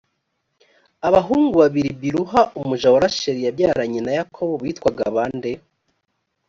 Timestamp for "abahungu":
1.07-1.53